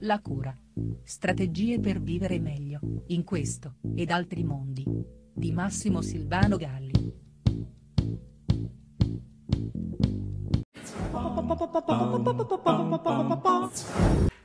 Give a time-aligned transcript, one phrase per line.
[0.00, 0.56] La cura.
[1.02, 4.84] Strategie per vivere meglio, in questo, ed altri mondi.
[5.32, 7.12] Di Massimo Silvano Galli.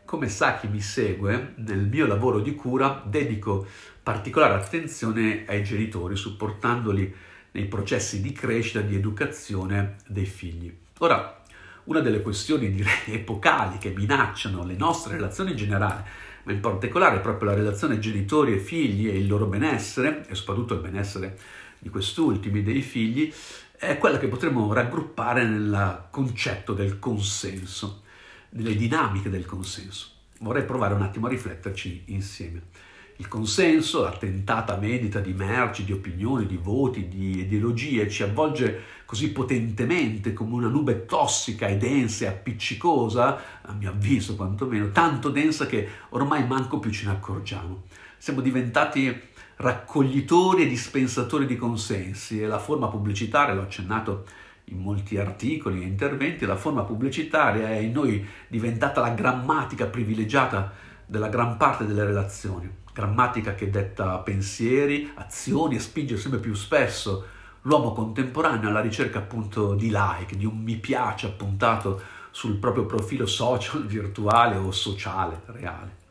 [0.06, 3.66] Come sa chi mi segue, nel mio lavoro di cura dedico
[4.02, 7.14] particolare attenzione ai genitori, supportandoli
[7.52, 10.76] nei processi di crescita di educazione dei figli.
[11.00, 11.43] Ora,
[11.86, 16.06] una delle questioni direi epocali che minacciano le nostre relazioni in generale,
[16.44, 20.74] ma in particolare proprio la relazione genitori e figli e il loro benessere, e soprattutto
[20.74, 21.38] il benessere
[21.80, 23.34] di quest'ultimi, dei figli,
[23.78, 28.04] è quella che potremmo raggruppare nel concetto del consenso,
[28.52, 30.08] nelle dinamiche del consenso.
[30.40, 35.92] Vorrei provare un attimo a rifletterci insieme il consenso, la tentata medita di merci, di
[35.92, 42.26] opinioni, di voti, di ideologie ci avvolge così potentemente come una nube tossica e densa
[42.26, 47.84] e appiccicosa, a mio avviso quantomeno, tanto densa che ormai manco più ce ne accorgiamo.
[48.18, 49.16] Siamo diventati
[49.58, 54.26] raccoglitori e dispensatori di consensi e la forma pubblicitaria, l'ho accennato
[54.66, 60.74] in molti articoli e interventi, la forma pubblicitaria è in noi diventata la grammatica privilegiata
[61.06, 67.26] della gran parte delle relazioni grammatica che detta pensieri, azioni e spinge sempre più spesso
[67.62, 73.26] l'uomo contemporaneo alla ricerca appunto di like, di un mi piace appuntato sul proprio profilo
[73.26, 76.02] social, virtuale o sociale, reale.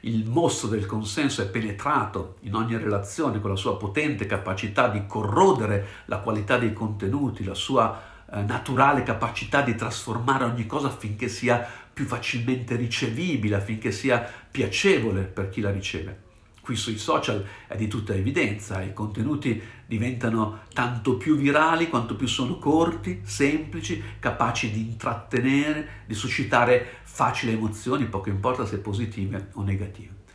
[0.00, 5.04] Il mostro del consenso è penetrato in ogni relazione con la sua potente capacità di
[5.06, 11.28] corrodere la qualità dei contenuti, la sua eh, naturale capacità di trasformare ogni cosa affinché
[11.28, 16.24] sia più facilmente ricevibile, affinché sia piacevole per chi la riceve.
[16.60, 22.26] Qui sui social è di tutta evidenza, i contenuti diventano tanto più virali quanto più
[22.26, 29.62] sono corti, semplici, capaci di intrattenere, di suscitare facili emozioni, poco importa se positive o
[29.62, 30.25] negative.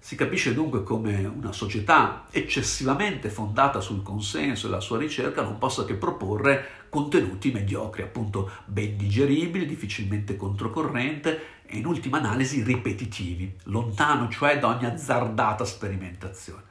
[0.00, 5.58] Si capisce dunque come una società eccessivamente fondata sul consenso e la sua ricerca non
[5.58, 13.56] possa che proporre contenuti mediocri, appunto ben digeribili, difficilmente controcorrente e in ultima analisi ripetitivi,
[13.64, 16.62] lontano cioè da ogni azzardata sperimentazione.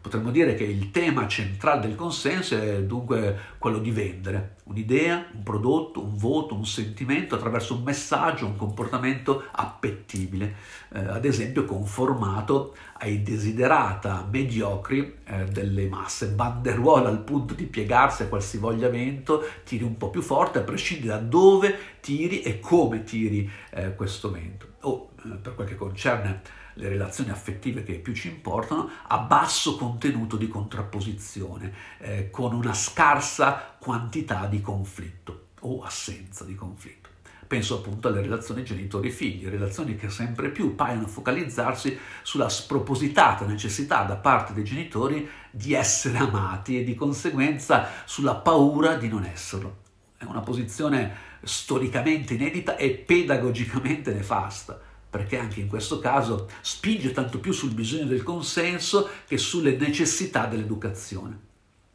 [0.00, 5.42] Potremmo dire che il tema centrale del consenso è dunque quello di vendere un'idea, un
[5.42, 10.54] prodotto, un voto, un sentimento attraverso un messaggio, un comportamento appetibile,
[10.92, 18.22] eh, ad esempio conformato ai desiderata mediocri eh, delle masse, banderuola al punto di piegarsi
[18.22, 23.02] a qualsivoglia vento, tiri un po' più forte a prescindere da dove tiri e come
[23.02, 24.66] tiri eh, questo vento.
[24.82, 26.40] O eh, per quel che concerne
[26.74, 32.74] le relazioni affettive che più ci importano, a basso contenuto di contrapposizione, eh, con una
[32.74, 37.08] scarsa quantità di conflitto o assenza di conflitto.
[37.46, 44.14] Penso appunto alle relazioni genitori-figli, relazioni che sempre più paiono focalizzarsi sulla spropositata necessità da
[44.14, 49.78] parte dei genitori di essere amati e di conseguenza sulla paura di non esserlo.
[50.16, 54.80] È una posizione storicamente inedita e pedagogicamente nefasta
[55.10, 60.46] perché anche in questo caso spinge tanto più sul bisogno del consenso che sulle necessità
[60.46, 61.36] dell'educazione.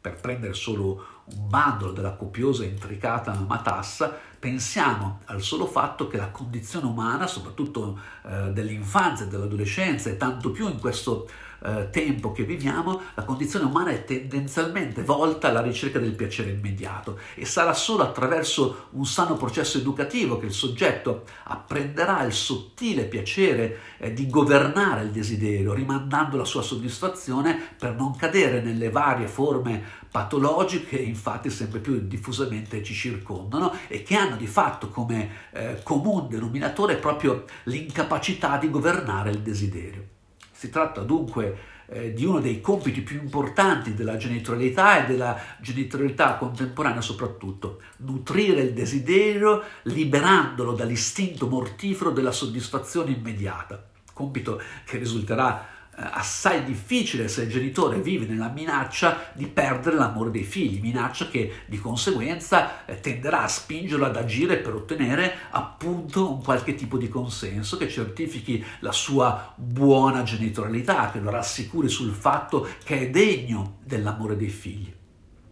[0.00, 6.16] Per prendere solo un bandolo della copiosa e intricata matassa, pensiamo al solo fatto che
[6.16, 11.28] la condizione umana, soprattutto eh, dell'infanzia e dell'adolescenza, e tanto più in questo
[11.64, 17.18] eh, tempo che viviamo, la condizione umana è tendenzialmente volta alla ricerca del piacere immediato
[17.34, 23.78] e sarà solo attraverso un sano processo educativo che il soggetto apprenderà il sottile piacere
[23.98, 30.04] eh, di governare il desiderio, rimandando la sua soddisfazione per non cadere nelle varie forme
[30.10, 36.28] patologiche infatti sempre più diffusamente ci circondano e che hanno di fatto come eh, comune
[36.28, 40.04] denominatore proprio l'incapacità di governare il desiderio.
[40.52, 46.34] Si tratta dunque eh, di uno dei compiti più importanti della genitorialità e della genitorialità
[46.36, 56.62] contemporanea soprattutto, nutrire il desiderio liberandolo dall'istinto mortifero della soddisfazione immediata, compito che risulterà assai
[56.64, 61.78] difficile se il genitore vive nella minaccia di perdere l'amore dei figli, minaccia che di
[61.78, 67.78] conseguenza eh, tenderà a spingerlo ad agire per ottenere appunto un qualche tipo di consenso
[67.78, 74.36] che certifichi la sua buona genitorialità, che lo rassicuri sul fatto che è degno dell'amore
[74.36, 74.92] dei figli.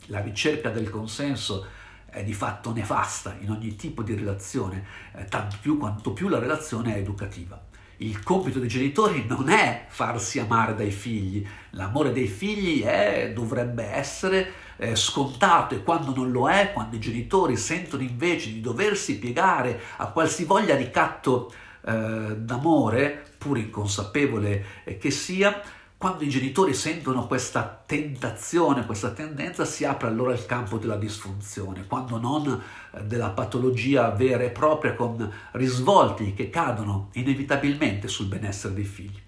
[0.09, 1.67] La ricerca del consenso
[2.05, 4.85] è di fatto nefasta in ogni tipo di relazione,
[5.17, 9.87] eh, tanto più quanto più la relazione è educativa il compito dei genitori non è
[9.89, 15.75] farsi amare dai figli, l'amore dei figli è, dovrebbe essere eh, scontato.
[15.75, 20.75] E quando non lo è, quando i genitori sentono invece di doversi piegare a qualsivoglia
[20.75, 21.53] ricatto
[21.87, 24.65] eh, d'amore, pur inconsapevole
[24.99, 25.61] che sia,
[25.97, 31.87] quando i genitori sentono questa tentazione, questa tendenza, si apre allora il campo della disfunzione,
[31.87, 32.63] quando non
[32.93, 39.23] eh, della patologia vera e propria con risvolti che cadono inevitabilmente sul benessere dei figli.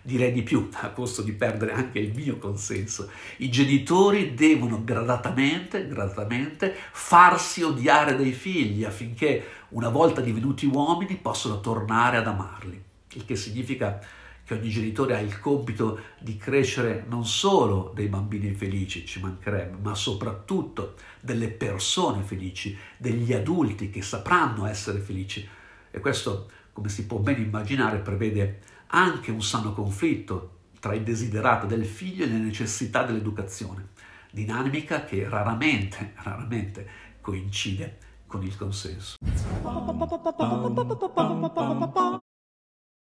[0.00, 3.10] Direi di più, a costo di perdere anche il mio consenso.
[3.38, 11.60] I genitori devono gradatamente, gradatamente farsi odiare dai figli affinché, una volta divenuti uomini, possano
[11.60, 12.82] tornare ad amarli.
[13.14, 14.00] Il che significa
[14.44, 19.78] che ogni genitore ha il compito di crescere non solo dei bambini felici, ci mancherebbe,
[19.80, 25.48] ma soprattutto delle persone felici, degli adulti che sapranno essere felici.
[25.90, 31.66] E questo, come si può ben immaginare, prevede anche un sano conflitto tra il desiderato
[31.66, 33.88] del figlio e le necessità dell'educazione,
[34.30, 36.86] dinamica che raramente, raramente
[37.22, 39.16] coincide con il consenso.